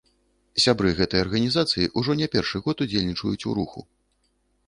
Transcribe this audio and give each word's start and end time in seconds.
Сябры 0.63 0.93
гэтай 0.99 1.21
арганізацыі 1.25 1.91
ўжо 2.01 2.11
не 2.23 2.27
першы 2.37 2.57
год 2.67 2.77
удзельнічаюць 2.85 3.47
у 3.51 3.57
руху. 3.59 3.79